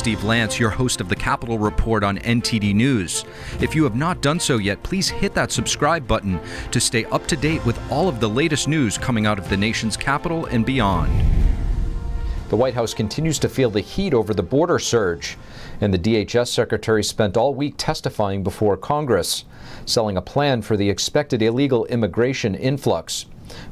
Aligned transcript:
Steve 0.00 0.24
Lance, 0.24 0.58
your 0.58 0.70
host 0.70 1.02
of 1.02 1.10
the 1.10 1.14
Capitol 1.14 1.58
Report 1.58 2.02
on 2.02 2.16
NTD 2.20 2.74
News. 2.74 3.26
If 3.60 3.74
you 3.74 3.84
have 3.84 3.96
not 3.96 4.22
done 4.22 4.40
so 4.40 4.56
yet, 4.56 4.82
please 4.82 5.10
hit 5.10 5.34
that 5.34 5.52
subscribe 5.52 6.08
button 6.08 6.40
to 6.70 6.80
stay 6.80 7.04
up 7.04 7.26
to 7.26 7.36
date 7.36 7.62
with 7.66 7.78
all 7.92 8.08
of 8.08 8.18
the 8.18 8.26
latest 8.26 8.66
news 8.66 8.96
coming 8.96 9.26
out 9.26 9.38
of 9.38 9.50
the 9.50 9.58
nation's 9.58 9.98
capital 9.98 10.46
and 10.46 10.64
beyond. 10.64 11.12
The 12.48 12.56
White 12.56 12.72
House 12.72 12.94
continues 12.94 13.38
to 13.40 13.48
feel 13.50 13.68
the 13.68 13.82
heat 13.82 14.14
over 14.14 14.32
the 14.32 14.42
border 14.42 14.78
surge, 14.78 15.36
and 15.82 15.92
the 15.92 15.98
DHS 15.98 16.48
secretary 16.48 17.04
spent 17.04 17.36
all 17.36 17.54
week 17.54 17.74
testifying 17.76 18.42
before 18.42 18.78
Congress, 18.78 19.44
selling 19.84 20.16
a 20.16 20.22
plan 20.22 20.62
for 20.62 20.78
the 20.78 20.88
expected 20.88 21.42
illegal 21.42 21.84
immigration 21.84 22.54
influx. 22.54 23.26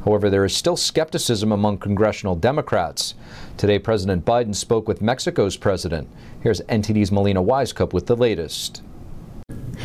However, 0.05 0.31
there 0.31 0.45
is 0.45 0.57
still 0.57 0.77
skepticism 0.77 1.53
among 1.53 1.79
congressional 1.79 2.35
Democrats. 2.35 3.15
Today, 3.57 3.79
President 3.79 4.25
Biden 4.25 4.55
spoke 4.55 4.89
with 4.89 5.03
Mexico's 5.03 5.57
president. 5.57 6.09
Here's 6.41 6.61
NTD's 6.63 7.13
Melina 7.13 7.43
Wisecup 7.43 7.93
with 7.93 8.07
the 8.07 8.17
latest. 8.17 8.83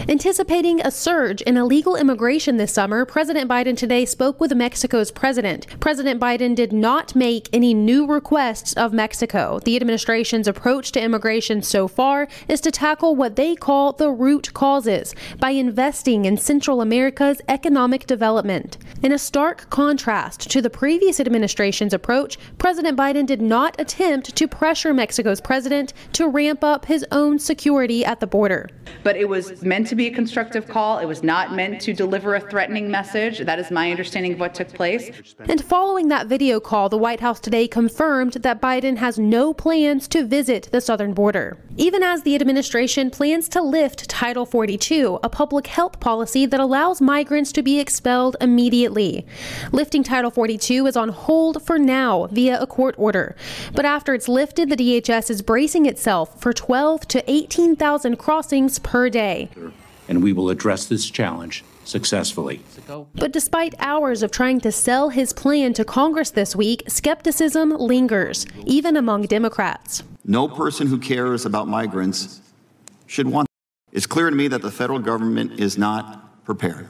Anticipating 0.10 0.82
a 0.82 0.92
surge 0.92 1.42
in 1.44 1.56
illegal 1.56 1.96
immigration 1.96 2.58
this 2.58 2.74
summer, 2.74 3.06
President 3.06 3.50
Biden 3.50 3.78
today 3.78 4.06
spoke 4.06 4.42
with 4.42 4.54
Mexico's 4.54 5.12
president. 5.12 5.68
President 5.80 6.20
Biden 6.20 6.56
did 6.56 6.74
not 6.74 7.16
make 7.16 7.48
any 7.54 7.74
new 7.74 8.06
requests 8.06 8.74
of 8.74 8.92
Mexico. 8.92 9.60
The 9.64 9.76
administration's 9.76 10.48
approach 10.48 10.92
to 10.94 11.02
immigration 11.02 11.62
so 11.62 11.88
far 11.88 12.28
is 12.48 12.60
to 12.62 12.72
tackle 12.72 13.16
what 13.16 13.36
they 13.36 13.56
call 13.56 13.94
the 13.94 14.10
root 14.10 14.54
causes 14.54 15.16
by 15.40 15.52
investing 15.52 16.26
in 16.26 16.38
Central 16.38 16.82
America's 16.82 17.42
economic 17.48 18.06
development. 18.06 18.78
In 19.04 19.12
a 19.12 19.20
stark 19.20 19.70
contrast 19.70 20.50
to 20.52 20.62
the 20.62 20.70
previous 20.70 21.20
administration's 21.20 21.94
approach, 21.94 22.38
President 22.58 22.98
Biden 22.98 23.26
did 23.26 23.42
not 23.42 23.80
attempt 23.80 24.36
to 24.36 24.48
pressure 24.48 24.94
Mexico's 24.94 25.40
president 25.40 25.94
to 26.14 26.28
ramp 26.28 26.64
up 26.64 26.86
his 26.86 27.06
own 27.12 27.40
security 27.40 28.04
at 28.04 28.20
the 28.20 28.28
border. 28.28 28.70
But 29.04 29.16
it 29.18 29.30
was 29.30 29.62
meant 29.62 29.83
to 29.86 29.96
be 29.96 30.08
a 30.08 30.12
constructive 30.12 30.68
call. 30.68 31.00
It 31.00 31.06
was 31.06 31.24
not 31.24 31.54
meant 31.54 31.82
to 31.82 31.94
deliver 31.94 32.36
a 32.36 32.40
threatening 32.40 32.90
message. 32.90 33.40
That 33.40 33.60
is 33.60 33.72
my 33.72 33.92
understanding 33.92 34.34
of 34.34 34.40
what 34.40 34.54
took 34.54 34.70
place. 34.70 35.12
And 35.40 35.64
following 35.64 36.08
that 36.10 36.28
video 36.28 36.60
call, 36.60 36.90
the 36.90 36.98
White 36.98 37.20
House 37.20 37.40
today 37.40 37.68
confirmed 37.68 38.34
that 38.34 38.62
Biden 38.62 38.98
has 38.98 39.18
no 39.20 39.54
plans 39.54 40.08
to 40.10 40.26
visit 40.26 40.70
the 40.72 40.82
southern 40.82 41.14
border. 41.14 41.58
Even 41.78 42.04
as 42.04 42.24
the 42.24 42.36
administration 42.36 43.10
plans 43.10 43.50
to 43.50 43.62
lift 43.62 44.08
Title 44.10 44.46
42, 44.46 45.20
a 45.24 45.30
public 45.30 45.68
health 45.68 46.00
policy 46.00 46.46
that 46.46 46.60
allows 46.60 47.02
migrants 47.02 47.52
to 47.52 47.64
be 47.64 47.80
expelled 47.80 48.36
immediately. 48.40 49.26
Lifting 49.72 50.04
Title 50.04 50.32
42 50.32 50.86
is 50.86 50.96
on 50.96 51.10
hold 51.10 51.64
for 51.64 51.80
now 51.80 52.28
via 52.28 52.60
a 52.62 52.68
court 52.68 52.96
order. 52.98 53.36
But 53.74 53.86
after 53.86 54.14
it's 54.14 54.28
lifted, 54.28 54.70
the 54.70 54.76
DHS 54.76 55.30
is 55.30 55.42
bracing 55.42 55.86
itself 55.86 56.40
for 56.40 56.54
12 56.54 57.08
to 57.10 57.32
18,000 57.32 58.18
crossings 58.18 58.80
per 58.80 59.10
day 59.10 59.50
and 60.14 60.24
we 60.24 60.32
will 60.32 60.50
address 60.52 60.86
this 60.86 61.10
challenge 61.10 61.64
successfully. 61.86 62.62
But 63.16 63.32
despite 63.32 63.74
hours 63.80 64.22
of 64.22 64.30
trying 64.30 64.60
to 64.62 64.72
sell 64.72 65.10
his 65.10 65.34
plan 65.34 65.74
to 65.74 65.84
Congress 65.84 66.30
this 66.30 66.56
week, 66.56 66.84
skepticism 66.88 67.72
lingers, 67.72 68.46
even 68.66 68.96
among 68.96 69.24
Democrats. 69.24 70.04
No 70.24 70.48
person 70.48 70.86
who 70.86 71.00
cares 71.00 71.46
about 71.46 71.68
migrants 71.68 72.42
should 73.08 73.28
want. 73.28 73.48
It's 73.92 74.06
clear 74.06 74.30
to 74.30 74.36
me 74.36 74.48
that 74.50 74.62
the 74.62 74.72
federal 74.72 75.00
government 75.00 75.60
is 75.60 75.78
not 75.78 76.46
prepared, 76.46 76.88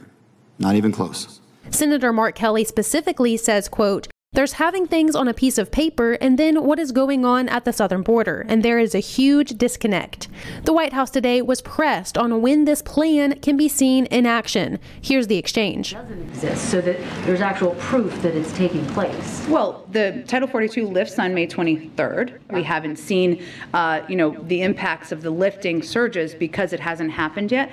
not 0.58 0.74
even 0.74 0.92
close. 0.92 1.40
Senator 1.70 2.12
Mark 2.12 2.34
Kelly 2.34 2.64
specifically 2.64 3.38
says, 3.38 3.68
quote, 3.68 4.06
there's 4.34 4.54
having 4.54 4.86
things 4.86 5.14
on 5.14 5.28
a 5.28 5.34
piece 5.34 5.58
of 5.58 5.70
paper 5.70 6.12
and 6.14 6.38
then 6.38 6.64
what 6.64 6.78
is 6.78 6.92
going 6.92 7.24
on 7.24 7.48
at 7.48 7.64
the 7.64 7.72
southern 7.72 8.02
border, 8.02 8.44
and 8.48 8.62
there 8.62 8.78
is 8.78 8.94
a 8.94 8.98
huge 8.98 9.50
disconnect. 9.50 10.28
The 10.64 10.72
White 10.72 10.92
House 10.92 11.10
today 11.10 11.40
was 11.40 11.62
pressed 11.62 12.18
on 12.18 12.42
when 12.42 12.64
this 12.64 12.82
plan 12.82 13.38
can 13.40 13.56
be 13.56 13.68
seen 13.68 14.06
in 14.06 14.26
action. 14.26 14.80
Here's 15.00 15.28
the 15.28 15.38
exchange. 15.38 15.92
It 15.92 15.96
doesn't 15.96 16.22
exist, 16.22 16.70
so 16.70 16.80
that 16.80 16.98
there's 17.24 17.40
actual 17.40 17.76
proof 17.76 18.20
that 18.22 18.34
it's 18.34 18.52
taking 18.52 18.84
place. 18.88 19.46
Well, 19.48 19.86
the 19.92 20.24
Title 20.26 20.48
42 20.48 20.86
lifts 20.86 21.18
on 21.18 21.32
May 21.32 21.46
23rd. 21.46 22.38
We 22.50 22.64
haven't 22.64 22.96
seen, 22.96 23.44
uh, 23.72 24.02
you 24.08 24.16
know, 24.16 24.30
the 24.30 24.62
impacts 24.62 25.12
of 25.12 25.22
the 25.22 25.30
lifting 25.30 25.80
surges 25.80 26.34
because 26.34 26.72
it 26.72 26.80
hasn't 26.80 27.12
happened 27.12 27.52
yet. 27.52 27.70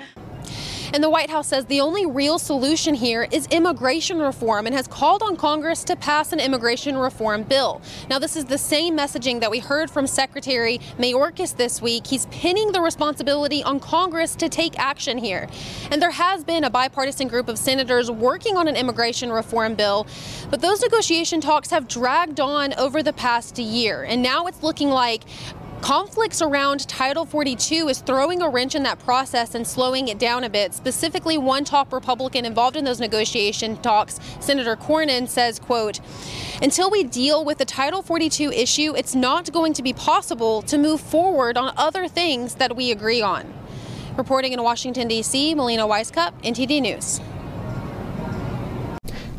And 0.94 1.02
the 1.02 1.08
White 1.08 1.30
House 1.30 1.48
says 1.48 1.64
the 1.64 1.80
only 1.80 2.04
real 2.04 2.38
solution 2.38 2.94
here 2.94 3.26
is 3.30 3.46
immigration 3.46 4.18
reform 4.18 4.66
and 4.66 4.74
has 4.74 4.86
called 4.86 5.22
on 5.22 5.36
Congress 5.36 5.84
to 5.84 5.96
pass 5.96 6.34
an 6.34 6.40
immigration 6.40 6.98
reform 6.98 7.44
bill. 7.44 7.80
Now, 8.10 8.18
this 8.18 8.36
is 8.36 8.44
the 8.44 8.58
same 8.58 8.94
messaging 8.94 9.40
that 9.40 9.50
we 9.50 9.58
heard 9.58 9.90
from 9.90 10.06
Secretary 10.06 10.80
Mayorkas 10.98 11.56
this 11.56 11.80
week. 11.80 12.06
He's 12.06 12.26
pinning 12.26 12.72
the 12.72 12.82
responsibility 12.82 13.62
on 13.62 13.80
Congress 13.80 14.36
to 14.36 14.50
take 14.50 14.78
action 14.78 15.16
here. 15.16 15.48
And 15.90 16.02
there 16.02 16.10
has 16.10 16.44
been 16.44 16.64
a 16.64 16.70
bipartisan 16.70 17.26
group 17.26 17.48
of 17.48 17.56
senators 17.58 18.10
working 18.10 18.58
on 18.58 18.68
an 18.68 18.76
immigration 18.76 19.32
reform 19.32 19.74
bill, 19.74 20.06
but 20.50 20.60
those 20.60 20.82
negotiation 20.82 21.40
talks 21.40 21.70
have 21.70 21.88
dragged 21.88 22.38
on 22.38 22.74
over 22.74 23.02
the 23.02 23.14
past 23.14 23.58
year. 23.58 24.02
And 24.02 24.22
now 24.22 24.46
it's 24.46 24.62
looking 24.62 24.90
like 24.90 25.22
Conflicts 25.82 26.40
around 26.40 26.86
Title 26.86 27.26
42 27.26 27.88
is 27.88 27.98
throwing 28.02 28.40
a 28.40 28.48
wrench 28.48 28.76
in 28.76 28.84
that 28.84 29.00
process 29.00 29.56
and 29.56 29.66
slowing 29.66 30.06
it 30.06 30.16
down 30.16 30.44
a 30.44 30.48
bit. 30.48 30.72
Specifically, 30.72 31.38
one 31.38 31.64
top 31.64 31.92
Republican 31.92 32.44
involved 32.44 32.76
in 32.76 32.84
those 32.84 33.00
negotiation 33.00 33.76
talks, 33.78 34.20
Senator 34.38 34.76
Cornyn, 34.76 35.28
says, 35.28 35.58
quote, 35.58 35.98
until 36.62 36.88
we 36.88 37.02
deal 37.02 37.44
with 37.44 37.58
the 37.58 37.64
Title 37.64 38.00
42 38.00 38.52
issue, 38.52 38.94
it's 38.96 39.16
not 39.16 39.52
going 39.52 39.72
to 39.72 39.82
be 39.82 39.92
possible 39.92 40.62
to 40.62 40.78
move 40.78 41.00
forward 41.00 41.58
on 41.58 41.74
other 41.76 42.06
things 42.06 42.54
that 42.54 42.76
we 42.76 42.92
agree 42.92 43.20
on. 43.20 43.52
Reporting 44.16 44.52
in 44.52 44.62
Washington, 44.62 45.08
D.C., 45.08 45.52
Melina 45.56 45.84
Wisecup, 45.84 46.32
NTD 46.44 46.80
News. 46.80 47.20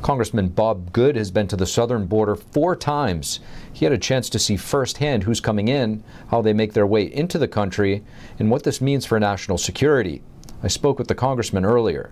Congressman 0.04 0.50
Bob 0.50 0.92
Good 0.92 1.16
has 1.16 1.32
been 1.32 1.48
to 1.48 1.56
the 1.56 1.66
southern 1.66 2.08
border 2.08 2.36
four 2.36 2.76
times. 2.76 3.40
He 3.72 3.86
had 3.86 3.94
a 3.94 3.98
chance 3.98 4.30
to 4.32 4.38
see 4.38 4.58
firsthand 4.58 5.24
who's 5.24 5.40
coming 5.40 5.70
in, 5.70 6.04
how 6.28 6.42
they 6.42 6.52
make 6.52 6.74
their 6.74 6.86
way 6.86 7.04
into 7.04 7.40
the 7.40 7.48
country, 7.48 8.04
and 8.38 8.52
what 8.52 8.64
this 8.64 8.82
means 8.82 9.06
for 9.06 9.18
national 9.18 9.58
security. 9.58 10.22
I 10.62 10.68
spoke 10.68 11.00
with 11.00 11.08
the 11.08 11.16
congressman 11.16 11.64
earlier. 11.64 12.12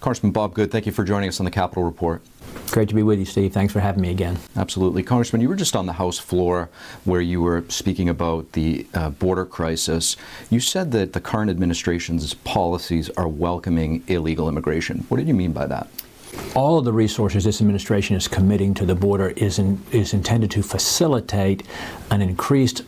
Congressman 0.00 0.30
Bob 0.30 0.54
Good, 0.54 0.70
thank 0.70 0.86
you 0.86 0.92
for 0.92 1.02
joining 1.02 1.28
us 1.28 1.40
on 1.40 1.44
the 1.44 1.50
Capitol 1.50 1.82
Report. 1.82 2.22
Great 2.70 2.88
to 2.88 2.94
be 2.94 3.02
with 3.02 3.18
you, 3.18 3.24
Steve. 3.24 3.52
Thanks 3.52 3.72
for 3.72 3.80
having 3.80 4.02
me 4.02 4.10
again. 4.10 4.38
Absolutely. 4.54 5.02
Congressman, 5.02 5.42
you 5.42 5.48
were 5.48 5.56
just 5.56 5.74
on 5.74 5.86
the 5.86 5.92
House 5.94 6.20
floor 6.20 6.70
where 7.04 7.20
you 7.20 7.40
were 7.40 7.64
speaking 7.68 8.08
about 8.08 8.52
the 8.52 8.86
uh, 8.94 9.10
border 9.10 9.44
crisis. 9.44 10.16
You 10.50 10.60
said 10.60 10.92
that 10.92 11.14
the 11.14 11.20
current 11.20 11.50
administration's 11.50 12.34
policies 12.34 13.10
are 13.10 13.26
welcoming 13.26 14.04
illegal 14.06 14.48
immigration. 14.48 15.04
What 15.08 15.16
did 15.16 15.26
you 15.26 15.34
mean 15.34 15.52
by 15.52 15.66
that? 15.66 15.88
All 16.54 16.78
of 16.78 16.84
the 16.84 16.92
resources 16.92 17.44
this 17.44 17.60
administration 17.60 18.16
is 18.16 18.28
committing 18.28 18.74
to 18.74 18.86
the 18.86 18.94
border 18.94 19.30
is, 19.30 19.58
in, 19.58 19.80
is 19.92 20.14
intended 20.14 20.50
to 20.52 20.62
facilitate 20.62 21.62
an 22.10 22.22
increased 22.22 22.82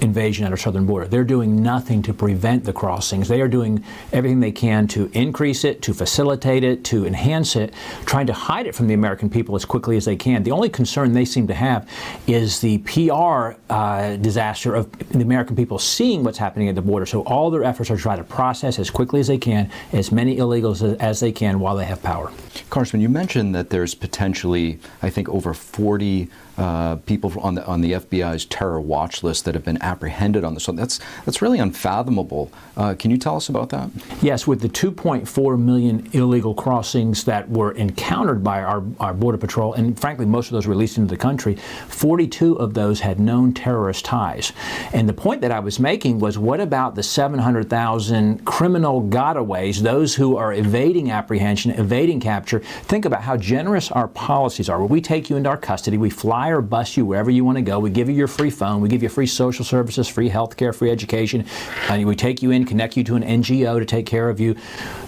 invasion 0.00 0.44
at 0.44 0.50
our 0.50 0.56
southern 0.56 0.86
border. 0.86 1.06
They're 1.06 1.24
doing 1.24 1.62
nothing 1.62 2.02
to 2.02 2.14
prevent 2.14 2.64
the 2.64 2.72
crossings. 2.72 3.28
They 3.28 3.40
are 3.40 3.48
doing 3.48 3.84
everything 4.12 4.40
they 4.40 4.52
can 4.52 4.86
to 4.88 5.10
increase 5.12 5.64
it, 5.64 5.82
to 5.82 5.94
facilitate 5.94 6.64
it, 6.64 6.84
to 6.84 7.06
enhance 7.06 7.56
it, 7.56 7.74
trying 8.06 8.26
to 8.26 8.32
hide 8.32 8.66
it 8.66 8.74
from 8.74 8.86
the 8.86 8.94
American 8.94 9.28
people 9.28 9.54
as 9.56 9.64
quickly 9.64 9.96
as 9.96 10.04
they 10.04 10.16
can. 10.16 10.42
The 10.42 10.52
only 10.52 10.68
concern 10.68 11.12
they 11.12 11.24
seem 11.24 11.46
to 11.48 11.54
have 11.54 11.88
is 12.26 12.60
the 12.60 12.78
PR 12.78 13.58
uh, 13.70 14.16
disaster 14.16 14.74
of 14.74 14.90
the 15.10 15.22
American 15.22 15.56
people 15.56 15.78
seeing 15.78 16.24
what's 16.24 16.38
happening 16.38 16.68
at 16.68 16.74
the 16.74 16.82
border. 16.82 17.06
So 17.06 17.22
all 17.22 17.50
their 17.50 17.64
efforts 17.64 17.90
are 17.90 17.96
to 17.96 18.02
try 18.02 18.16
to 18.16 18.24
process 18.24 18.78
as 18.78 18.90
quickly 18.90 19.20
as 19.20 19.26
they 19.26 19.38
can 19.38 19.70
as 19.92 20.12
many 20.12 20.36
illegals 20.36 20.98
as, 21.00 21.18
they 21.18 21.32
can 21.32 21.58
while 21.58 21.74
they 21.74 21.84
have 21.84 22.00
power. 22.00 22.30
Congressman, 22.70 23.02
you 23.02 23.08
mentioned 23.08 23.54
that 23.54 23.70
there's 23.70 23.94
potentially, 23.94 24.78
I 25.02 25.10
think, 25.10 25.28
over 25.28 25.52
40 25.52 26.28
uh, 26.58 26.96
people 26.96 27.32
on 27.40 27.54
the 27.54 27.64
on 27.66 27.80
the 27.80 27.92
FBI's 27.92 28.44
terror 28.44 28.80
watch 28.80 29.22
list 29.22 29.44
that 29.44 29.54
have 29.54 29.64
been 29.64 29.80
apprehended 29.88 30.44
on 30.44 30.54
this. 30.54 30.64
So 30.64 30.72
that's 30.72 31.00
that's 31.24 31.40
really 31.42 31.58
unfathomable. 31.58 32.50
Uh, 32.76 32.94
can 32.94 33.10
you 33.10 33.18
tell 33.18 33.36
us 33.36 33.48
about 33.48 33.70
that? 33.70 33.90
Yes, 34.22 34.46
with 34.46 34.60
the 34.60 34.68
2.4 34.68 35.58
million 35.58 36.08
illegal 36.12 36.54
crossings 36.54 37.24
that 37.24 37.48
were 37.48 37.72
encountered 37.72 38.44
by 38.44 38.62
our, 38.62 38.82
our 39.00 39.14
border 39.14 39.38
patrol, 39.38 39.74
and 39.74 39.98
frankly, 39.98 40.26
most 40.26 40.46
of 40.46 40.52
those 40.52 40.66
released 40.66 40.98
into 40.98 41.10
the 41.10 41.16
country, 41.16 41.56
42 41.88 42.54
of 42.58 42.74
those 42.74 43.00
had 43.00 43.18
known 43.18 43.52
terrorist 43.52 44.04
ties. 44.04 44.52
And 44.92 45.08
the 45.08 45.12
point 45.14 45.40
that 45.40 45.50
I 45.50 45.60
was 45.60 45.80
making 45.80 46.20
was, 46.20 46.38
what 46.38 46.60
about 46.60 46.94
the 46.94 47.02
700,000 47.02 48.44
criminal 48.44 49.02
gotaways, 49.02 49.80
those 49.80 50.14
who 50.14 50.36
are 50.36 50.52
evading 50.52 51.10
apprehension, 51.10 51.70
evading 51.72 52.20
capture? 52.20 52.60
Think 52.60 53.04
about 53.04 53.22
how 53.22 53.36
generous 53.36 53.90
our 53.90 54.08
policies 54.08 54.68
are. 54.68 54.78
Where 54.78 54.86
we 54.86 55.00
take 55.00 55.30
you 55.30 55.36
into 55.36 55.48
our 55.48 55.56
custody, 55.56 55.98
we 55.98 56.10
fly 56.10 56.50
or 56.50 56.60
bus 56.60 56.96
you 56.96 57.06
wherever 57.06 57.30
you 57.30 57.44
want 57.44 57.56
to 57.56 57.62
go. 57.62 57.78
We 57.78 57.90
give 57.90 58.08
you 58.08 58.14
your 58.14 58.28
free 58.28 58.50
phone. 58.50 58.80
We 58.80 58.88
give 58.88 59.02
you 59.02 59.08
free 59.08 59.26
social 59.26 59.64
services, 59.78 60.08
free 60.08 60.28
health 60.28 60.56
care, 60.56 60.72
free 60.72 60.90
education. 60.90 61.46
And 61.88 62.04
we 62.04 62.16
take 62.16 62.42
you 62.42 62.50
in, 62.50 62.64
connect 62.64 62.96
you 62.96 63.04
to 63.04 63.14
an 63.14 63.22
NGO 63.22 63.78
to 63.78 63.84
take 63.84 64.06
care 64.06 64.28
of 64.28 64.40
you. 64.40 64.56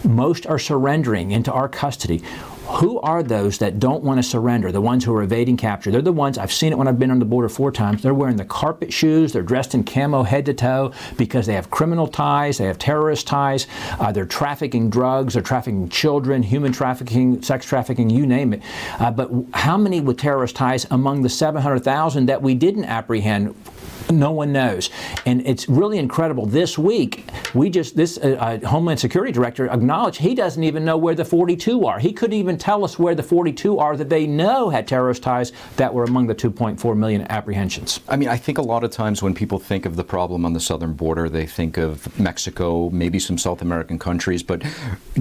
Most 0.04 0.46
are 0.46 0.60
surrendering 0.60 1.32
into 1.32 1.50
our 1.52 1.68
custody. 1.68 2.22
Who 2.66 3.00
are 3.00 3.22
those 3.22 3.58
that 3.58 3.78
don't 3.78 4.02
want 4.02 4.18
to 4.18 4.22
surrender? 4.22 4.70
The 4.70 4.80
ones 4.80 5.04
who 5.04 5.14
are 5.14 5.22
evading 5.22 5.56
capture. 5.56 5.90
They're 5.90 6.02
the 6.02 6.12
ones, 6.12 6.38
I've 6.38 6.52
seen 6.52 6.72
it 6.72 6.78
when 6.78 6.88
I've 6.88 6.98
been 6.98 7.10
on 7.10 7.18
the 7.18 7.24
border 7.24 7.48
four 7.48 7.72
times. 7.72 8.02
They're 8.02 8.14
wearing 8.14 8.36
the 8.36 8.44
carpet 8.44 8.92
shoes, 8.92 9.32
they're 9.32 9.42
dressed 9.42 9.74
in 9.74 9.84
camo 9.84 10.22
head 10.22 10.46
to 10.46 10.54
toe 10.54 10.92
because 11.16 11.46
they 11.46 11.54
have 11.54 11.70
criminal 11.70 12.06
ties, 12.06 12.58
they 12.58 12.66
have 12.66 12.78
terrorist 12.78 13.26
ties, 13.26 13.66
uh, 13.98 14.12
they're 14.12 14.26
trafficking 14.26 14.90
drugs, 14.90 15.34
they're 15.34 15.42
trafficking 15.42 15.88
children, 15.88 16.42
human 16.42 16.72
trafficking, 16.72 17.42
sex 17.42 17.66
trafficking, 17.66 18.10
you 18.10 18.26
name 18.26 18.52
it. 18.52 18.62
Uh, 18.98 19.10
but 19.10 19.30
how 19.54 19.76
many 19.76 20.00
with 20.00 20.18
terrorist 20.18 20.56
ties 20.56 20.86
among 20.90 21.22
the 21.22 21.28
700,000 21.28 22.26
that 22.26 22.42
we 22.42 22.54
didn't 22.54 22.84
apprehend 22.84 23.54
no 24.10 24.30
one 24.30 24.52
knows. 24.52 24.90
And 25.26 25.46
it's 25.46 25.68
really 25.68 25.98
incredible. 25.98 26.46
This 26.46 26.78
week, 26.78 27.24
we 27.54 27.70
just, 27.70 27.96
this 27.96 28.18
uh, 28.18 28.36
uh, 28.62 28.68
Homeland 28.68 29.00
Security 29.00 29.32
Director 29.32 29.68
acknowledged 29.68 30.18
he 30.18 30.34
doesn't 30.34 30.62
even 30.62 30.84
know 30.84 30.96
where 30.96 31.14
the 31.14 31.24
42 31.24 31.84
are. 31.86 31.98
He 31.98 32.12
couldn't 32.12 32.36
even 32.36 32.58
tell 32.60 32.84
us 32.84 32.98
where 32.98 33.14
the 33.14 33.22
42 33.22 33.78
are 33.78 33.96
that 33.96 34.08
they 34.08 34.26
know 34.26 34.68
had 34.68 34.86
terrorist 34.86 35.22
ties 35.22 35.52
that 35.76 35.92
were 35.92 36.04
among 36.04 36.26
the 36.26 36.34
2.4 36.34 36.96
million 36.96 37.26
apprehensions. 37.30 38.00
I 38.08 38.16
mean, 38.16 38.28
I 38.28 38.36
think 38.36 38.58
a 38.58 38.62
lot 38.62 38.84
of 38.84 38.90
times 38.90 39.22
when 39.22 39.34
people 39.34 39.58
think 39.58 39.86
of 39.86 39.96
the 39.96 40.04
problem 40.04 40.44
on 40.44 40.52
the 40.52 40.60
southern 40.60 40.92
border, 40.92 41.28
they 41.28 41.46
think 41.46 41.76
of 41.76 42.18
Mexico, 42.18 42.90
maybe 42.90 43.18
some 43.18 43.38
South 43.38 43.62
American 43.62 43.98
countries. 43.98 44.42
But 44.42 44.62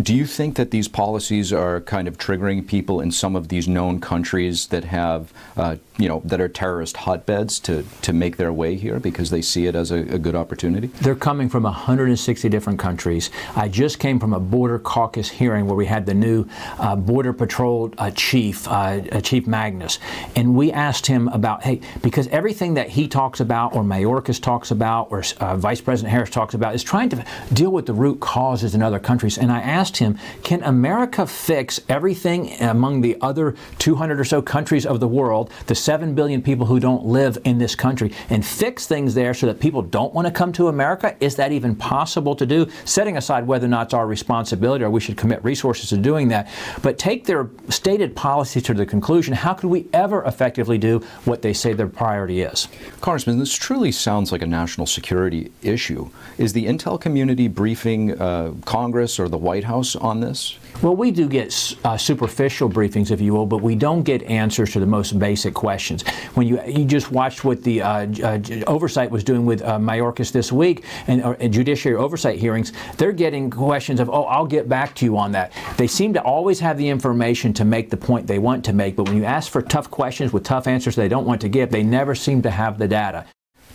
do 0.01 0.13
you 0.13 0.25
think 0.25 0.56
that 0.57 0.71
these 0.71 0.88
policies 0.88 1.53
are 1.53 1.81
kind 1.81 2.07
of 2.07 2.18
triggering 2.18 2.68
people 2.68 3.00
in 3.01 3.12
some 3.12 3.36
of 3.36 3.47
these 3.47 3.68
known 3.68 4.01
countries 4.01 4.68
that 4.68 4.83
have, 4.83 5.33
uh, 5.56 5.77
you 5.97 6.07
know, 6.07 6.21
that 6.25 6.42
are 6.42 6.50
terrorist 6.50 6.97
hotbeds 6.97 7.59
to, 7.62 7.85
to 8.01 8.13
make 8.13 8.38
their 8.38 8.51
way 8.51 8.75
here 8.75 9.00
because 9.00 9.30
they 9.30 9.42
see 9.42 9.68
it 9.68 9.75
as 9.75 9.92
a, 9.92 10.00
a, 10.13 10.18
good 10.19 10.35
opportunity? 10.35 10.88
They're 11.01 11.15
coming 11.15 11.47
from 11.50 11.63
160 11.63 12.50
different 12.50 12.80
countries. 12.80 13.30
I 13.56 13.69
just 13.69 14.00
came 14.00 14.19
from 14.19 14.33
a 14.33 14.39
border 14.39 14.80
caucus 14.80 15.30
hearing 15.30 15.65
where 15.65 15.75
we 15.75 15.85
had 15.85 16.06
the 16.06 16.13
new 16.13 16.45
uh, 16.77 16.95
Border 16.95 17.19
Patrol 17.19 17.94
uh, 17.98 18.12
chief, 18.12 18.68
uh, 18.68 19.01
Chief 19.21 19.45
Magnus, 19.45 20.00
and 20.36 20.56
we 20.56 20.71
asked 20.71 21.06
him 21.06 21.27
about, 21.27 21.63
hey, 21.63 21.81
because 22.01 22.27
everything 22.27 22.75
that 22.75 22.89
he 22.89 23.07
talks 23.07 23.39
about, 23.39 23.75
or 23.75 23.83
Mayorkas 23.83 24.42
talks 24.42 24.71
about, 24.71 25.12
or 25.12 25.24
uh, 25.39 25.57
Vice 25.57 25.81
President 25.81 26.12
Harris 26.12 26.30
talks 26.30 26.54
about, 26.54 26.74
is 26.74 26.83
trying 26.83 27.10
to 27.10 27.25
deal 27.54 27.71
with 27.71 27.86
the 27.86 27.94
root 27.94 28.19
causes 28.21 28.74
in 28.74 28.81
other 28.81 29.00
countries. 29.00 29.38
And 29.38 29.51
I 29.51 29.60
asked 29.60 29.98
him, 29.98 30.18
can 30.44 30.63
America 30.63 31.27
fix 31.27 31.81
everything 31.89 32.60
among 32.62 33.01
the 33.01 33.18
other 33.21 33.56
200 33.80 34.19
or 34.19 34.24
so 34.24 34.42
countries 34.42 34.86
of 34.86 35.00
the 35.00 35.07
world, 35.07 35.51
the 35.68 35.75
7 35.75 36.16
billion 36.16 36.42
people 36.42 36.66
who 36.66 36.80
don't 36.80 37.06
live 37.06 37.38
in 37.44 37.57
this 37.57 37.75
country, 37.75 38.13
and 38.30 38.45
fix 38.45 38.88
things 38.88 39.13
there 39.13 39.33
so 39.33 39.45
that 39.45 39.60
people 39.60 39.81
don't 39.81 40.13
want 40.13 40.25
to 40.25 40.31
come 40.31 40.51
to 40.54 40.69
America? 40.69 41.16
Is 41.19 41.36
that 41.36 41.51
even 41.51 41.75
possible 41.75 42.36
to 42.36 42.45
do? 42.45 42.68
Setting 42.86 43.18
aside 43.18 43.45
whether 43.45 43.66
or 43.66 43.69
not 43.69 43.88
it's 43.88 43.94
our 43.94 44.07
responsibility 44.07 44.83
or 44.83 44.89
we 44.89 45.00
should 45.00 45.18
commit 45.18 45.44
resources 45.44 45.89
to 45.89 45.98
doing 45.98 46.30
that, 46.30 46.50
but 46.81 46.98
take 47.09 47.25
their 47.25 47.50
stated 47.69 48.15
policy 48.15 48.61
to 48.61 48.71
the 48.71 48.85
conclusion. 48.85 49.33
How 49.33 49.56
could 49.56 49.71
we 49.71 49.88
ever 49.94 50.23
effectively 50.25 50.77
do 50.77 51.00
what 51.25 51.41
they 51.41 51.53
say 51.53 51.73
their 51.73 51.88
priority 51.88 52.41
is? 52.41 52.67
Congressman, 53.01 53.39
this 53.39 53.56
truly 53.56 53.91
sounds 53.91 54.31
like 54.31 54.44
a 54.44 54.47
national 54.47 54.85
security 54.85 55.51
issue. 55.63 56.07
Is 56.38 56.53
the 56.53 56.67
intel 56.67 57.01
community 57.01 57.47
briefing 57.47 58.21
uh, 58.21 58.53
Congress 58.65 59.19
or 59.19 59.27
the 59.27 59.39
White 59.39 59.63
House 59.63 59.95
on 59.95 60.19
this? 60.19 60.59
Well, 60.83 60.95
we 60.95 61.11
do 61.11 61.27
get 61.27 61.75
uh, 61.83 61.97
superficial 61.97 62.69
briefings, 62.69 63.11
if 63.11 63.19
you 63.19 63.33
will, 63.33 63.45
but 63.45 63.61
we 63.61 63.75
don't 63.75 64.03
get 64.03 64.21
answers 64.23 64.71
to 64.73 64.79
the 64.79 64.85
most 64.85 65.17
basic 65.17 65.53
questions. 65.53 66.07
When 66.35 66.47
you 66.47 66.61
you 66.65 66.85
just 66.85 67.11
watched 67.11 67.44
what 67.44 67.63
the 67.63 67.81
uh, 67.81 68.07
uh, 68.23 68.39
oversight 68.67 69.09
was 69.11 69.23
doing 69.23 69.45
with 69.45 69.61
uh, 69.61 69.77
Mayorkas 69.77 70.31
this 70.31 70.51
week 70.51 70.85
and 71.07 71.21
uh, 71.21 71.35
judiciary 71.50 71.97
oversight 71.97 72.39
hearings, 72.39 72.71
they're 72.97 73.11
getting 73.11 73.50
questions 73.50 74.00
of, 74.00 74.09
oh, 74.09 74.23
I'll 74.23 74.45
get 74.45 74.69
back 74.69 74.95
to 74.95 75.06
you 75.06 75.17
on 75.17 75.31
that. 75.33 75.51
They 75.75 75.88
seem 75.88 76.13
to 76.13 76.21
always 76.21 76.59
have 76.61 76.77
the 76.77 76.88
information 77.00 77.54
to 77.54 77.63
make 77.63 77.90
the 77.90 77.98
point 77.98 78.28
they 78.28 78.40
want 78.40 78.66
to 78.66 78.74
make, 78.74 78.98
but 78.98 79.07
when 79.07 79.16
you 79.16 79.24
ask 79.24 79.50
for 79.50 79.62
tough 79.62 79.90
questions 79.90 80.34
with 80.34 80.44
tough 80.44 80.68
answers 80.68 80.98
they 80.98 81.07
don't 81.07 81.25
want 81.25 81.40
to 81.40 81.48
give, 81.48 81.72
they 81.72 81.81
never 81.81 82.13
seem 82.13 82.42
to 82.42 82.51
have 82.51 82.78
the 82.78 82.90
data. 82.90 83.25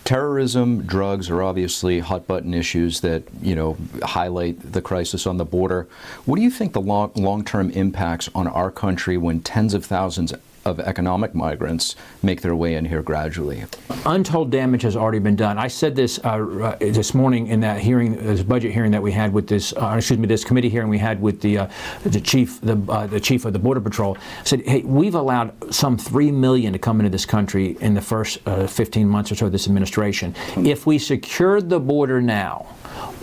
Terrorism, 0.05 0.83
drugs 0.83 1.31
are 1.31 1.43
obviously 1.43 2.01
hot 2.01 2.27
button 2.27 2.53
issues 2.53 3.01
that 3.01 3.23
you 3.41 3.55
know 3.55 3.79
highlight 4.03 4.73
the 4.73 4.83
crisis 4.83 5.27
on 5.27 5.39
the 5.39 5.47
border. 5.47 5.89
What 6.27 6.37
do 6.37 6.43
you 6.43 6.51
think 6.51 6.75
the 6.75 6.83
long 6.83 7.45
term 7.47 7.71
impacts 7.71 8.29
on 8.35 8.47
our 8.47 8.71
country 8.71 9.17
when 9.17 9.41
tens 9.41 9.73
of 9.73 9.87
thousands 9.87 10.35
of 10.65 10.81
economic 10.81 11.35
migrants 11.35 11.97
make 12.23 12.41
their 12.41 12.55
way 12.55 12.75
in 12.75 12.85
here 12.85 13.03
gradually. 13.03 13.65
Untold 14.07 14.51
damage 14.51 14.83
has 14.83 14.97
already 14.97 15.19
been 15.19 15.37
done. 15.37 15.59
I 15.59 15.69
said 15.69 15.95
this 15.97 16.19
uh, 16.25 16.29
uh, 16.29 16.77
this 16.79 17.15
morning 17.15 17.49
in 17.49 17.61
that 17.61 17.81
hearing, 17.81 18.17
this 18.17 18.43
budget 18.43 18.73
hearing 18.73 18.91
that 18.93 19.03
we 19.03 19.13
had 19.13 19.33
with 19.33 19.47
this, 19.47 19.73
uh, 19.75 19.95
excuse 19.97 20.19
me, 20.19 20.27
this 20.27 20.45
committee 20.45 20.69
hearing 20.69 20.89
we 20.89 20.99
had 20.99 21.21
with 21.21 21.41
the 21.41 21.59
uh, 21.59 21.69
the 22.05 22.21
chief, 22.21 22.61
the 22.61 22.77
uh, 22.89 23.07
the 23.07 23.21
chief 23.21 23.45
of 23.45 23.53
the 23.53 23.59
border 23.59 23.81
patrol. 23.81 24.17
Said, 24.45 24.63
hey, 24.67 24.83
we've 24.83 25.15
allowed 25.15 25.53
some 25.75 25.97
three 25.97 26.31
million 26.31 26.73
to 26.73 26.79
come 26.79 27.01
into 27.01 27.11
this 27.11 27.27
country 27.27 27.77
in 27.81 27.95
the 27.95 28.03
first 28.03 28.39
uh, 28.47 28.67
15 28.67 29.09
months 29.09 29.33
or 29.33 29.35
so 29.35 29.47
of 29.47 29.53
this 29.53 29.67
administration. 29.67 30.35
If 30.57 30.87
we 30.87 30.99
secured 30.99 31.69
the 31.69 31.81
border 31.81 32.21
now 32.21 32.67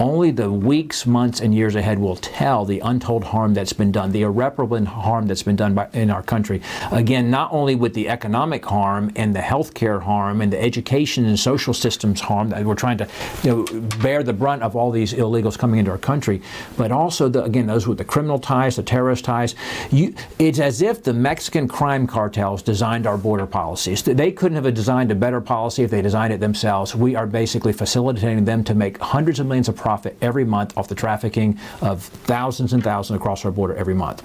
only 0.02 0.32
the 0.32 0.52
weeks, 0.52 1.06
months, 1.06 1.40
and 1.42 1.54
years 1.54 1.76
ahead 1.76 2.00
will 2.00 2.16
tell 2.16 2.66
the 2.66 2.80
untold 2.80 3.24
harm 3.24 3.54
that's 3.54 3.72
been 3.72 3.92
done, 3.92 4.12
the 4.12 4.24
irreparable 4.24 4.84
harm 4.86 5.28
that's 5.28 5.44
been 5.44 5.56
done 5.56 5.76
by, 5.76 5.88
in 5.94 6.10
our 6.10 6.24
country. 6.24 6.62
Again, 6.92 7.30
not 7.30 7.54
only 7.54 7.76
with 7.76 7.94
the 7.94 8.10
economic 8.10 8.66
harm 8.66 9.12
and 9.16 9.36
the 9.36 9.40
healthcare 9.40 10.02
harm 10.02 10.42
and 10.42 10.52
the 10.52 10.62
education 10.62 11.26
and 11.26 11.40
social 11.40 11.74
systems 11.74 12.20
harm 12.20 12.50
that 12.50 12.66
we're 12.66 12.74
trying 12.74 12.98
to 12.98 13.08
you 13.44 13.50
know, 13.50 13.82
bear 14.02 14.24
the 14.24 14.34
brunt 14.34 14.64
of 14.64 14.76
all 14.76 14.90
these 14.90 15.14
illegals 15.14 15.58
coming 15.58 15.80
into 15.80 15.92
our 15.92 16.00
country, 16.00 16.42
but 16.78 16.92
also, 16.92 17.30
the, 17.30 17.44
again, 17.44 17.68
those 17.68 17.88
with 17.88 18.00
the 18.00 18.04
criminal 18.04 18.40
ties, 18.40 18.78
the 18.78 18.84
terrorist 18.84 19.24
ties. 19.24 19.54
You, 19.92 20.16
it's 20.40 20.60
as 20.60 20.82
if 20.82 21.04
the 21.04 21.14
Mexican 21.14 21.68
crime 21.68 22.08
cartels 22.08 22.64
designed 22.64 23.06
our 23.06 23.18
border 23.18 23.46
policies. 23.46 24.02
They 24.02 24.32
couldn't 24.32 24.64
have 24.64 24.74
designed 24.74 25.12
a 25.12 25.16
better 25.16 25.42
policy 25.42 25.84
if 25.84 25.92
they 25.92 26.02
designed 26.02 26.34
it 26.34 26.40
themselves. 26.40 26.96
We 26.96 27.16
are 27.16 27.28
basically 27.28 27.74
facilitating 27.74 28.46
them 28.46 28.64
to 28.64 28.74
make 28.74 28.98
hundreds 28.98 29.40
of 29.40 29.46
millions 29.46 29.70
of 29.70 29.76
every 30.22 30.46
month 30.46 30.78
off 30.78 30.88
the 30.88 30.96
trafficking 30.96 31.58
of 31.82 32.04
thousands 32.04 32.74
and 32.74 32.84
thousands 32.84 33.18
across 33.18 33.46
our 33.46 33.52
border 33.52 33.76
every 33.76 33.94
month. 33.94 34.24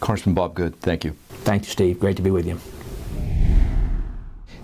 Congressman 0.00 0.34
Bob 0.34 0.54
Good, 0.54 0.78
thank 0.80 1.04
you. 1.04 1.16
Thank 1.44 1.64
you, 1.64 1.70
Steve. 1.70 1.98
Great 1.98 2.16
to 2.16 2.22
be 2.22 2.30
with 2.30 2.46
you. 2.46 2.60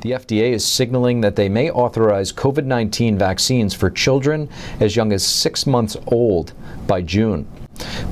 The 0.03 0.11
FDA 0.11 0.53
is 0.53 0.65
signaling 0.65 1.23
that 1.23 1.35
they 1.35 1.49
may 1.49 1.71
authorize 1.71 2.31
COVID 2.31 2.67
19 2.67 3.17
vaccines 3.17 3.73
for 3.73 3.89
children 3.89 4.51
as 4.79 4.95
young 4.95 5.13
as 5.13 5.25
six 5.27 5.67
months 5.67 5.97
old 6.09 6.53
by 6.87 7.01
June. 7.01 7.47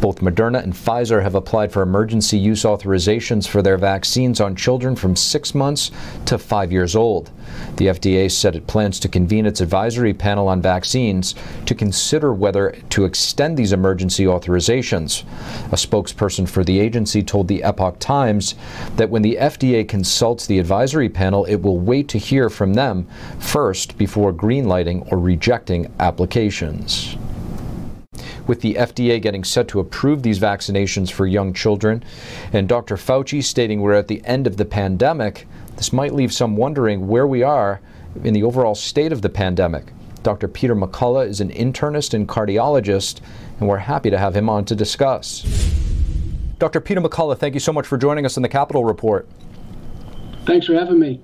Both 0.00 0.20
Moderna 0.20 0.62
and 0.62 0.72
Pfizer 0.72 1.22
have 1.22 1.34
applied 1.34 1.72
for 1.72 1.82
emergency 1.82 2.36
use 2.36 2.64
authorizations 2.64 3.46
for 3.46 3.62
their 3.62 3.76
vaccines 3.76 4.40
on 4.40 4.56
children 4.56 4.96
from 4.96 5.14
six 5.14 5.54
months 5.54 5.90
to 6.26 6.38
five 6.38 6.72
years 6.72 6.96
old. 6.96 7.30
The 7.76 7.86
FDA 7.86 8.30
said 8.30 8.56
it 8.56 8.66
plans 8.66 8.98
to 9.00 9.08
convene 9.08 9.46
its 9.46 9.60
advisory 9.60 10.12
panel 10.12 10.48
on 10.48 10.60
vaccines 10.60 11.34
to 11.66 11.74
consider 11.74 12.32
whether 12.32 12.76
to 12.90 13.04
extend 13.04 13.56
these 13.56 13.72
emergency 13.72 14.24
authorizations. 14.24 15.22
A 15.72 15.76
spokesperson 15.76 16.48
for 16.48 16.64
the 16.64 16.80
agency 16.80 17.22
told 17.22 17.48
the 17.48 17.62
Epoch 17.62 17.98
Times 17.98 18.54
that 18.96 19.10
when 19.10 19.22
the 19.22 19.38
FDA 19.40 19.86
consults 19.88 20.46
the 20.46 20.58
advisory 20.58 21.08
panel, 21.08 21.44
it 21.44 21.62
will 21.62 21.78
wait 21.78 22.08
to 22.08 22.18
hear 22.18 22.50
from 22.50 22.74
them 22.74 23.06
first 23.38 23.96
before 23.98 24.32
greenlighting 24.32 25.10
or 25.12 25.18
rejecting 25.18 25.92
applications 26.00 27.16
with 28.46 28.60
the 28.60 28.74
FDA 28.74 29.20
getting 29.20 29.44
set 29.44 29.68
to 29.68 29.80
approve 29.80 30.22
these 30.22 30.38
vaccinations 30.38 31.10
for 31.10 31.26
young 31.26 31.52
children, 31.52 32.02
and 32.52 32.68
Dr. 32.68 32.96
Fauci 32.96 33.42
stating 33.42 33.80
we're 33.80 33.92
at 33.92 34.08
the 34.08 34.24
end 34.24 34.46
of 34.46 34.56
the 34.56 34.64
pandemic, 34.64 35.46
this 35.76 35.92
might 35.92 36.14
leave 36.14 36.32
some 36.32 36.56
wondering 36.56 37.08
where 37.08 37.26
we 37.26 37.42
are 37.42 37.80
in 38.24 38.34
the 38.34 38.42
overall 38.42 38.74
state 38.74 39.12
of 39.12 39.22
the 39.22 39.28
pandemic. 39.28 39.92
Dr. 40.22 40.48
Peter 40.48 40.76
McCullough 40.76 41.26
is 41.26 41.40
an 41.40 41.50
internist 41.50 42.14
and 42.14 42.28
cardiologist, 42.28 43.20
and 43.58 43.68
we're 43.68 43.78
happy 43.78 44.10
to 44.10 44.18
have 44.18 44.36
him 44.36 44.48
on 44.48 44.64
to 44.66 44.74
discuss. 44.74 45.42
Dr. 46.58 46.80
Peter 46.80 47.00
McCullough, 47.00 47.38
thank 47.38 47.54
you 47.54 47.60
so 47.60 47.72
much 47.72 47.86
for 47.86 47.98
joining 47.98 48.24
us 48.24 48.36
in 48.36 48.42
the 48.42 48.48
Capitol 48.48 48.84
Report. 48.84 49.28
Thanks 50.44 50.66
for 50.66 50.74
having 50.74 50.98
me. 50.98 51.20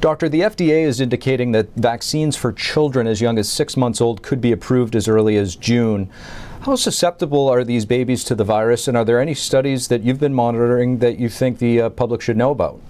Doctor, 0.00 0.28
the 0.28 0.42
FDA 0.42 0.84
is 0.84 1.00
indicating 1.00 1.50
that 1.52 1.74
vaccines 1.74 2.36
for 2.36 2.52
children 2.52 3.08
as 3.08 3.20
young 3.20 3.36
as 3.36 3.48
six 3.48 3.76
months 3.76 4.00
old 4.00 4.22
could 4.22 4.40
be 4.40 4.52
approved 4.52 4.94
as 4.94 5.08
early 5.08 5.36
as 5.36 5.56
June. 5.56 6.08
How 6.60 6.76
susceptible 6.76 7.48
are 7.48 7.64
these 7.64 7.84
babies 7.84 8.22
to 8.24 8.36
the 8.36 8.44
virus, 8.44 8.86
and 8.86 8.96
are 8.96 9.04
there 9.04 9.20
any 9.20 9.34
studies 9.34 9.88
that 9.88 10.02
you've 10.02 10.20
been 10.20 10.34
monitoring 10.34 10.98
that 10.98 11.18
you 11.18 11.28
think 11.28 11.58
the 11.58 11.80
uh, 11.80 11.88
public 11.90 12.20
should 12.20 12.36
know 12.36 12.52
about? 12.52 12.80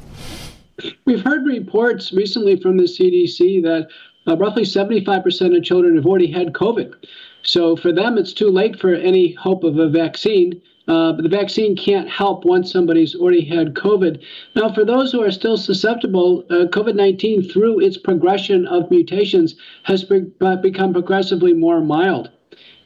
We've 1.06 1.22
heard 1.22 1.46
reports 1.46 2.12
recently 2.12 2.60
from 2.60 2.76
the 2.76 2.84
CDC 2.84 3.62
that 3.62 3.88
uh, 4.26 4.36
roughly 4.36 4.64
75% 4.64 5.56
of 5.56 5.64
children 5.64 5.96
have 5.96 6.04
already 6.04 6.30
had 6.30 6.52
COVID. 6.52 6.92
So 7.42 7.74
for 7.74 7.90
them, 7.90 8.18
it's 8.18 8.34
too 8.34 8.50
late 8.50 8.78
for 8.78 8.94
any 8.94 9.32
hope 9.32 9.64
of 9.64 9.78
a 9.78 9.88
vaccine. 9.88 10.60
Uh, 10.88 11.12
but 11.12 11.23
the 11.23 11.28
vaccine 11.28 11.76
can't 11.76 12.09
help 12.09 12.47
once 12.47 12.73
somebody's 12.73 13.14
already 13.14 13.45
had 13.45 13.75
COVID. 13.75 14.23
Now, 14.57 14.73
for 14.73 14.87
those 14.87 15.12
who 15.12 15.23
are 15.23 15.30
still 15.30 15.59
susceptible, 15.59 16.47
uh, 16.49 16.64
COVID 16.66 16.95
19, 16.95 17.42
through 17.42 17.80
its 17.80 17.99
progression 17.99 18.66
of 18.66 18.90
mutations, 18.90 19.54
has 19.83 20.02
be- 20.02 20.33
uh, 20.40 20.57
become 20.57 20.95
progressively 20.95 21.52
more 21.52 21.83
mild. 21.83 22.30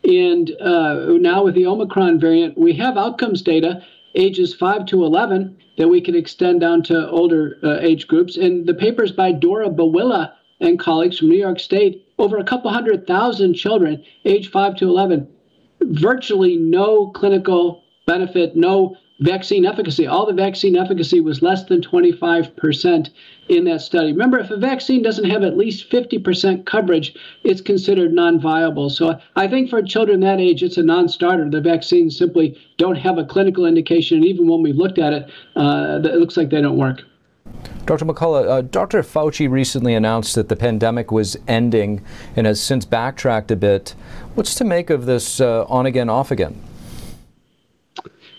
And 0.03 0.51
uh, 0.61 1.17
now 1.21 1.45
with 1.45 1.55
the 1.55 1.67
Omicron 1.67 2.19
variant, 2.19 2.59
we 2.59 2.73
have 2.75 2.99
outcomes 2.99 3.41
data 3.41 3.85
ages 4.17 4.53
5 4.53 4.85
to 4.87 5.05
11 5.05 5.57
that 5.79 5.89
we 5.89 6.01
can 6.01 6.17
extend 6.17 6.61
down 6.61 6.83
to 6.83 7.09
older 7.09 7.57
uh, 7.63 7.79
age 7.81 8.09
groups. 8.09 8.37
And 8.37 8.67
the 8.67 8.75
papers 8.75 9.13
by 9.13 9.33
Dorabawila 9.33 10.33
and 10.61 10.79
colleagues 10.79 11.19
from 11.19 11.29
New 11.29 11.39
York 11.39 11.61
State, 11.61 12.05
over 12.19 12.37
a 12.39 12.45
couple 12.45 12.71
hundred 12.71 13.07
thousand 13.07 13.55
children, 13.55 14.05
age 14.25 14.51
5 14.51 14.77
to 14.77 14.87
11, 14.87 15.29
virtually 15.83 16.57
no 16.57 17.09
clinical 17.11 17.82
benefit, 18.07 18.57
no 18.57 18.97
vaccine 19.21 19.65
efficacy. 19.65 20.07
All 20.07 20.27
the 20.27 20.33
vaccine 20.33 20.77
efficacy 20.77 21.21
was 21.21 21.43
less 21.43 21.65
than 21.65 21.81
25% 21.81 23.11
in 23.49 23.65
that 23.65 23.81
study. 23.81 24.13
Remember, 24.13 24.39
if 24.39 24.51
a 24.51 24.57
vaccine 24.57 25.03
doesn't 25.03 25.29
have 25.29 25.43
at 25.43 25.57
least 25.57 25.91
50% 25.91 26.67
coverage, 26.67 27.15
it's 27.45 27.61
considered 27.61 28.13
non 28.13 28.41
viable. 28.41 28.91
So 28.91 29.19
I 29.37 29.49
think 29.49 29.71
for 29.71 29.83
children 29.83 30.21
that 30.21 30.41
age, 30.41 30.63
it's 30.63 30.77
a 30.77 30.83
non 30.83 31.09
starter. 31.09 31.49
The 31.49 31.61
vaccines 31.61 32.17
simply 32.17 32.59
don't 32.79 32.97
have 32.97 33.19
a 33.19 33.25
clinical 33.25 33.67
indication. 33.67 34.19
And 34.19 34.27
even 34.27 34.49
when 34.49 34.63
we've 34.63 34.77
looked 34.77 34.99
at 34.99 35.13
it, 35.13 35.31
uh, 35.57 36.01
it 36.05 36.17
looks 36.17 36.37
like 36.37 36.51
they 36.51 36.61
don't 36.61 36.79
work. 36.79 37.03
Dr. 37.85 38.05
McCullough, 38.05 38.49
uh, 38.49 38.61
Dr. 38.63 39.03
Fauci 39.03 39.51
recently 39.51 39.95
announced 39.95 40.37
that 40.37 40.49
the 40.49 40.55
pandemic 40.55 41.11
was 41.11 41.37
ending 41.49 42.03
and 42.37 42.47
has 42.47 42.61
since 42.61 42.85
backtracked 42.85 43.51
a 43.51 43.57
bit. 43.57 43.95
What's 44.35 44.55
to 44.57 44.65
make 44.65 44.89
of 44.89 45.07
this 45.07 45.41
uh, 45.41 45.65
on 45.65 45.85
again, 45.85 46.09
off 46.09 46.31
again? 46.31 46.63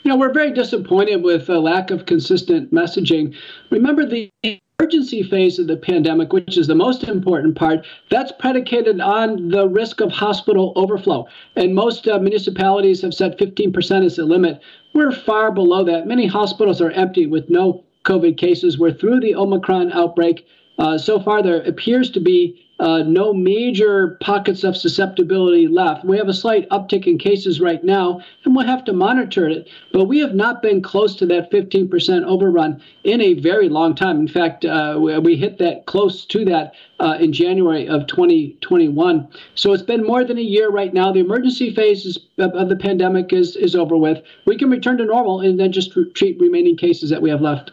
You 0.03 0.09
know, 0.09 0.17
we're 0.17 0.33
very 0.33 0.51
disappointed 0.51 1.23
with 1.23 1.47
the 1.47 1.59
lack 1.59 1.89
of 1.89 2.05
consistent 2.05 2.73
messaging. 2.73 3.33
Remember 3.69 4.05
the 4.05 4.29
emergency 4.77 5.23
phase 5.23 5.59
of 5.59 5.67
the 5.67 5.77
pandemic, 5.77 6.33
which 6.33 6.57
is 6.57 6.67
the 6.67 6.75
most 6.75 7.05
important 7.05 7.55
part, 7.55 7.85
that's 8.09 8.33
predicated 8.37 8.99
on 8.99 9.47
the 9.47 9.69
risk 9.69 10.01
of 10.01 10.11
hospital 10.11 10.73
overflow. 10.75 11.25
And 11.55 11.73
most 11.73 12.05
uh, 12.05 12.19
municipalities 12.19 13.01
have 13.01 13.13
set 13.13 13.39
15% 13.39 14.05
as 14.05 14.17
the 14.17 14.25
limit. 14.25 14.59
We're 14.93 15.13
far 15.13 15.53
below 15.53 15.85
that. 15.85 16.05
Many 16.05 16.27
hospitals 16.27 16.81
are 16.81 16.91
empty 16.91 17.25
with 17.25 17.49
no 17.49 17.85
COVID 18.03 18.37
cases. 18.37 18.77
We're 18.77 18.91
through 18.91 19.21
the 19.21 19.35
Omicron 19.35 19.93
outbreak. 19.93 20.45
Uh, 20.77 20.97
so 20.97 21.17
far, 21.21 21.41
there 21.41 21.61
appears 21.61 22.09
to 22.11 22.19
be 22.19 22.62
uh, 22.83 23.01
no 23.01 23.33
major 23.33 24.17
pockets 24.19 24.65
of 24.65 24.75
susceptibility 24.75 25.69
left. 25.69 26.03
We 26.03 26.17
have 26.17 26.27
a 26.27 26.33
slight 26.33 26.67
uptick 26.67 27.07
in 27.07 27.17
cases 27.17 27.61
right 27.61 27.81
now, 27.81 28.19
and 28.43 28.53
we'll 28.53 28.67
have 28.67 28.83
to 28.83 28.91
monitor 28.91 29.47
it. 29.47 29.69
But 29.93 30.09
we 30.09 30.19
have 30.19 30.35
not 30.35 30.61
been 30.61 30.81
close 30.81 31.15
to 31.15 31.25
that 31.27 31.49
15% 31.49 32.25
overrun 32.25 32.81
in 33.05 33.21
a 33.21 33.35
very 33.35 33.69
long 33.69 33.95
time. 33.95 34.19
In 34.19 34.27
fact, 34.27 34.65
uh, 34.65 34.99
we 34.99 35.37
hit 35.37 35.59
that 35.59 35.85
close 35.85 36.25
to 36.25 36.43
that 36.43 36.73
uh, 36.99 37.17
in 37.21 37.31
January 37.31 37.87
of 37.87 38.05
2021. 38.07 39.29
So 39.55 39.71
it's 39.71 39.81
been 39.81 40.03
more 40.05 40.25
than 40.25 40.37
a 40.37 40.41
year 40.41 40.69
right 40.69 40.93
now. 40.93 41.13
The 41.13 41.21
emergency 41.21 41.73
phase 41.73 42.19
of, 42.37 42.51
of 42.51 42.67
the 42.67 42.75
pandemic 42.75 43.31
is, 43.31 43.55
is 43.55 43.77
over 43.77 43.95
with. 43.95 44.21
We 44.45 44.57
can 44.57 44.69
return 44.69 44.97
to 44.97 45.05
normal 45.05 45.39
and 45.39 45.57
then 45.57 45.71
just 45.71 45.97
treat 46.15 46.37
remaining 46.37 46.75
cases 46.75 47.09
that 47.11 47.21
we 47.21 47.29
have 47.29 47.39
left. 47.39 47.71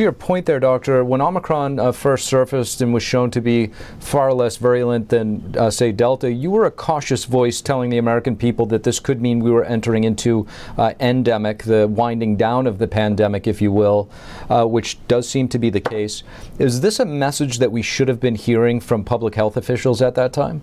To 0.00 0.04
your 0.04 0.12
point 0.12 0.46
there, 0.46 0.58
Doctor, 0.58 1.04
when 1.04 1.20
Omicron 1.20 1.78
uh, 1.78 1.92
first 1.92 2.26
surfaced 2.26 2.80
and 2.80 2.94
was 2.94 3.02
shown 3.02 3.30
to 3.32 3.40
be 3.42 3.66
far 3.98 4.32
less 4.32 4.56
virulent 4.56 5.10
than, 5.10 5.54
uh, 5.58 5.70
say, 5.70 5.92
Delta, 5.92 6.32
you 6.32 6.50
were 6.50 6.64
a 6.64 6.70
cautious 6.70 7.26
voice 7.26 7.60
telling 7.60 7.90
the 7.90 7.98
American 7.98 8.34
people 8.34 8.64
that 8.64 8.82
this 8.82 8.98
could 8.98 9.20
mean 9.20 9.40
we 9.40 9.50
were 9.50 9.62
entering 9.62 10.04
into 10.04 10.46
uh, 10.78 10.94
endemic, 11.00 11.64
the 11.64 11.86
winding 11.86 12.38
down 12.38 12.66
of 12.66 12.78
the 12.78 12.88
pandemic, 12.88 13.46
if 13.46 13.60
you 13.60 13.70
will, 13.70 14.08
uh, 14.48 14.64
which 14.64 14.96
does 15.06 15.28
seem 15.28 15.48
to 15.48 15.58
be 15.58 15.68
the 15.68 15.82
case. 15.82 16.22
Is 16.58 16.80
this 16.80 16.98
a 16.98 17.04
message 17.04 17.58
that 17.58 17.70
we 17.70 17.82
should 17.82 18.08
have 18.08 18.20
been 18.20 18.36
hearing 18.36 18.80
from 18.80 19.04
public 19.04 19.34
health 19.34 19.54
officials 19.54 20.00
at 20.00 20.14
that 20.14 20.32
time? 20.32 20.62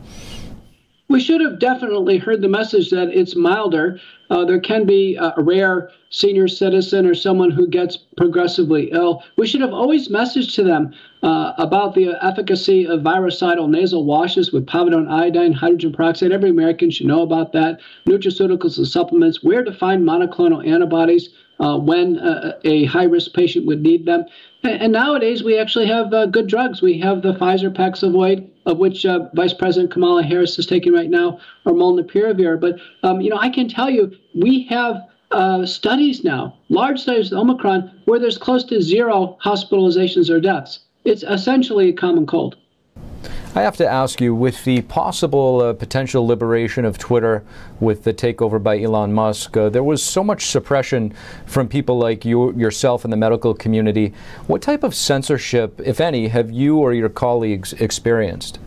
We 1.10 1.22
should 1.22 1.42
have 1.42 1.60
definitely 1.60 2.18
heard 2.18 2.42
the 2.42 2.50
message 2.50 2.90
that 2.90 3.10
it's 3.10 3.36
milder. 3.36 4.00
Uh, 4.32 4.46
there 4.46 4.60
can 4.60 4.88
be 4.88 5.16
a 5.16 5.34
rare 5.38 5.92
senior 6.10 6.48
citizen 6.48 7.06
or 7.06 7.14
someone 7.14 7.52
who 7.52 7.68
gets 7.68 7.98
progressively 8.16 8.92
ill. 8.92 9.24
We 9.38 9.48
should 9.48 9.62
have 9.62 9.74
always 9.74 10.08
messaged 10.10 10.56
to 10.56 10.64
them 10.64 10.94
uh, 11.24 11.54
about 11.58 11.96
the 11.96 12.18
efficacy 12.24 12.86
of 12.88 13.02
virucidal 13.02 13.68
nasal 13.68 14.06
washes 14.06 14.52
with 14.52 14.66
povidone 14.66 15.10
iodine, 15.10 15.54
hydrogen 15.54 15.92
peroxide. 15.92 16.32
Every 16.32 16.50
American 16.50 16.92
should 16.92 17.08
know 17.08 17.22
about 17.22 17.54
that. 17.54 17.80
Nutraceuticals 18.08 18.78
and 18.78 18.88
supplements, 18.88 19.44
where 19.44 19.64
to 19.64 19.74
find 19.74 20.04
monoclonal 20.04 20.66
antibodies 20.66 21.30
uh, 21.60 21.78
when 21.78 22.20
uh, 22.20 22.54
a 22.64 22.86
high 22.86 23.04
risk 23.04 23.34
patient 23.34 23.66
would 23.66 23.82
need 23.82 24.06
them. 24.06 24.26
And 24.64 24.92
nowadays, 24.92 25.44
we 25.44 25.58
actually 25.58 25.88
have 25.88 26.14
uh, 26.14 26.26
good 26.26 26.48
drugs. 26.48 26.82
We 26.82 27.00
have 27.00 27.22
the 27.22 27.34
Pfizer 27.34 27.74
Paxlovid, 27.74 28.50
of 28.66 28.80
which 28.80 29.06
uh, 29.06 29.30
Vice 29.34 29.54
President 29.54 29.92
Kamala 29.92 30.24
Harris 30.24 30.60
is 30.60 30.66
taking 30.66 30.94
right 30.94 31.10
now, 31.10 31.40
or 31.66 31.74
Molnupiravir. 31.74 32.60
But 32.60 32.80
um, 33.04 33.22
you 33.22 33.30
know, 33.30 33.38
I 33.38 33.50
can 33.50 33.70
tell 33.70 33.90
you, 33.90 34.12
we 34.36 34.64
have 34.70 35.04
uh, 35.31 35.65
studies 35.65 36.24
now, 36.24 36.57
large 36.69 37.01
studies 37.01 37.31
of 37.31 37.39
Omicron, 37.39 38.01
where 38.05 38.19
there's 38.19 38.38
close 38.38 38.63
to 38.65 38.81
zero 38.81 39.38
hospitalizations 39.43 40.29
or 40.29 40.39
deaths. 40.39 40.79
It's 41.03 41.24
essentially 41.24 41.89
a 41.89 41.93
common 41.93 42.25
cold. 42.25 42.57
I 43.55 43.62
have 43.62 43.77
to 43.77 43.88
ask 43.88 44.22
you, 44.22 44.36
with 44.36 44.63
the 44.65 44.81
possible 44.84 45.62
uh, 45.62 45.74
potential 45.74 46.27
liberation 46.27 46.86
of 46.86 47.00
Twitter 47.00 47.43
with 47.79 48.03
the 48.03 48.13
takeover 48.13 48.62
by 48.62 48.79
Elon 48.79 49.13
Musk, 49.13 49.57
uh, 49.57 49.69
there 49.69 49.84
was 49.84 50.03
so 50.03 50.24
much 50.24 50.46
suppression 50.46 51.12
from 51.48 51.67
people 51.67 51.98
like 51.98 52.24
you 52.24 52.53
yourself 52.53 53.03
in 53.03 53.10
the 53.10 53.17
medical 53.17 53.55
community. 53.55 54.13
What 54.46 54.62
type 54.62 54.84
of 54.84 54.93
censorship, 54.93 55.81
if 55.84 56.00
any, 56.00 56.27
have 56.27 56.51
you 56.51 56.77
or 56.77 56.93
your 56.93 57.10
colleagues 57.10 57.74
experienced? 57.74 58.60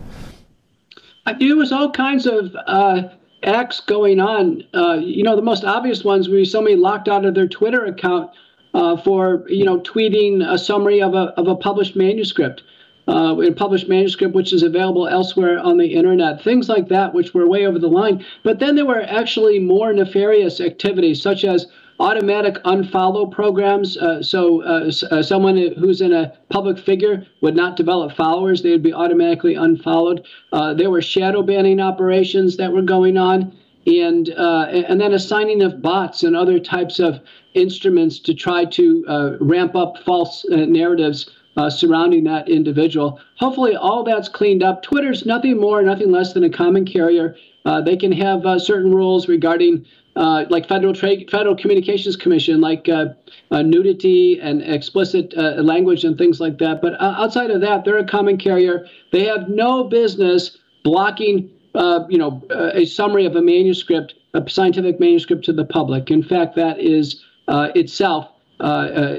i 1.25 1.33
There 1.33 1.55
was 1.55 1.71
all 1.71 1.91
kinds 1.91 2.25
of 2.25 2.53
uh, 2.67 3.03
acts 3.43 3.79
going 3.79 4.19
on. 4.19 4.63
Uh, 4.73 4.93
you 4.93 5.23
know, 5.23 5.35
the 5.35 5.41
most 5.41 5.63
obvious 5.63 6.03
ones 6.03 6.27
would 6.29 6.35
be 6.35 6.45
somebody 6.45 6.75
locked 6.75 7.07
out 7.07 7.25
of 7.25 7.33
their 7.33 7.47
Twitter 7.47 7.85
account 7.85 8.31
uh, 8.73 8.97
for 8.97 9.43
you 9.47 9.65
know 9.65 9.79
tweeting 9.79 10.47
a 10.47 10.57
summary 10.57 11.01
of 11.01 11.13
a 11.13 11.33
of 11.37 11.47
a 11.47 11.55
published 11.55 11.95
manuscript 11.95 12.63
uh, 13.07 13.37
in 13.39 13.53
published 13.53 13.89
manuscript, 13.89 14.33
which 14.33 14.53
is 14.53 14.63
available 14.63 15.07
elsewhere 15.07 15.59
on 15.59 15.77
the 15.77 15.93
internet. 15.93 16.41
Things 16.41 16.69
like 16.69 16.87
that, 16.89 17.13
which 17.13 17.33
were 17.33 17.47
way 17.47 17.65
over 17.65 17.79
the 17.79 17.89
line. 17.89 18.23
But 18.43 18.59
then 18.59 18.75
there 18.75 18.85
were 18.85 19.01
actually 19.01 19.59
more 19.59 19.91
nefarious 19.91 20.61
activities, 20.61 21.21
such 21.21 21.43
as 21.43 21.67
automatic 22.01 22.55
unfollow 22.63 23.31
programs. 23.31 23.95
Uh, 23.95 24.21
so 24.21 24.63
uh, 24.63 24.91
uh, 25.11 25.21
someone 25.21 25.55
who's 25.77 26.01
in 26.01 26.11
a 26.11 26.33
public 26.49 26.77
figure 26.79 27.25
would 27.41 27.55
not 27.55 27.77
develop 27.77 28.13
followers; 28.13 28.61
they 28.61 28.71
would 28.71 28.83
be 28.83 28.93
automatically 28.93 29.55
unfollowed. 29.55 30.25
Uh, 30.51 30.73
there 30.73 30.89
were 30.89 31.01
shadow 31.01 31.43
banning 31.43 31.79
operations 31.79 32.57
that 32.57 32.73
were 32.73 32.81
going 32.81 33.17
on, 33.17 33.55
and 33.85 34.31
uh, 34.31 34.65
and 34.71 34.99
then 34.99 35.13
assigning 35.13 35.61
of 35.61 35.81
bots 35.81 36.23
and 36.23 36.35
other 36.35 36.59
types 36.59 36.99
of 36.99 37.19
instruments 37.53 38.19
to 38.19 38.33
try 38.33 38.65
to 38.65 39.05
uh, 39.07 39.37
ramp 39.39 39.75
up 39.75 39.97
false 40.03 40.45
narratives 40.49 41.29
uh, 41.57 41.69
surrounding 41.69 42.23
that 42.23 42.49
individual. 42.49 43.19
Hopefully, 43.37 43.75
all 43.75 44.03
that's 44.03 44.29
cleaned 44.29 44.63
up. 44.63 44.83
Twitter's 44.83 45.25
nothing 45.25 45.59
more, 45.59 45.81
nothing 45.81 46.11
less 46.11 46.33
than 46.33 46.43
a 46.43 46.49
common 46.49 46.85
carrier. 46.85 47.35
Uh, 47.65 47.81
they 47.81 47.95
can 47.95 48.11
have 48.11 48.45
uh, 48.45 48.57
certain 48.57 48.93
rules 48.93 49.27
regarding, 49.27 49.85
uh, 50.15 50.45
like 50.49 50.67
Federal 50.67 50.93
Trade, 50.93 51.29
Federal 51.31 51.55
Communications 51.55 52.15
Commission, 52.15 52.61
like 52.61 52.89
uh, 52.89 53.07
uh, 53.51 53.61
nudity 53.61 54.39
and 54.41 54.61
explicit 54.61 55.35
language 55.35 56.03
and 56.03 56.17
things 56.17 56.39
like 56.39 56.57
that. 56.59 56.81
But 56.81 57.01
outside 57.01 57.51
of 57.51 57.61
that, 57.61 57.85
they're 57.85 57.97
a 57.97 58.07
common 58.07 58.37
carrier. 58.37 58.87
They 59.11 59.25
have 59.25 59.49
no 59.49 59.85
business 59.85 60.57
blocking, 60.83 61.49
you 61.75 62.17
know, 62.17 62.41
a 62.73 62.85
summary 62.85 63.25
of 63.25 63.35
a 63.35 63.41
manuscript, 63.41 64.15
a 64.33 64.49
scientific 64.49 64.99
manuscript 64.99 65.45
to 65.45 65.53
the 65.53 65.65
public. 65.65 66.11
In 66.11 66.23
fact, 66.23 66.55
that 66.55 66.79
is 66.79 67.23
itself 67.47 68.27
uh, 68.61 68.63
uh, 68.63 69.15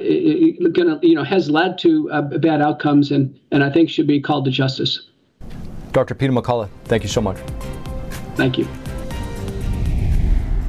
gonna, 0.72 1.00
you 1.02 1.16
know, 1.16 1.24
has 1.24 1.50
led 1.50 1.76
to 1.76 2.08
uh, 2.12 2.22
bad 2.22 2.62
outcomes 2.62 3.10
and, 3.10 3.36
and 3.50 3.64
I 3.64 3.70
think 3.70 3.90
should 3.90 4.06
be 4.06 4.20
called 4.20 4.44
to 4.44 4.52
justice. 4.52 5.08
Dr. 5.90 6.14
Peter 6.14 6.32
McCullough, 6.32 6.68
thank 6.84 7.02
you 7.02 7.08
so 7.08 7.20
much. 7.20 7.38
Thank 8.36 8.56
you. 8.56 8.68